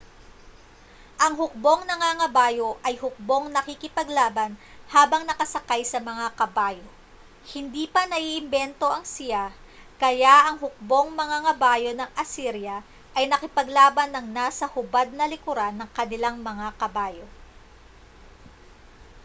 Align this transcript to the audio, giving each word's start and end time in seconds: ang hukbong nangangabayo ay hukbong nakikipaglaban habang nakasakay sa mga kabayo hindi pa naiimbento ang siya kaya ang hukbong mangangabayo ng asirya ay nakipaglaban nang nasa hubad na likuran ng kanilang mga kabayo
ang 1.23 1.33
hukbong 1.41 1.81
nangangabayo 1.89 2.69
ay 2.87 2.95
hukbong 3.03 3.45
nakikipaglaban 3.55 4.51
habang 4.95 5.21
nakasakay 5.25 5.81
sa 5.91 5.99
mga 6.09 6.25
kabayo 6.39 6.81
hindi 7.53 7.83
pa 7.93 8.01
naiimbento 8.09 8.87
ang 8.91 9.05
siya 9.15 9.43
kaya 10.01 10.35
ang 10.49 10.55
hukbong 10.63 11.09
mangangabayo 11.19 11.91
ng 11.95 12.09
asirya 12.23 12.77
ay 13.17 13.23
nakipaglaban 13.29 14.09
nang 14.11 14.25
nasa 14.37 14.65
hubad 14.75 15.07
na 15.17 15.25
likuran 15.33 15.75
ng 15.77 15.89
kanilang 15.97 16.37
mga 16.49 16.67
kabayo 16.81 17.25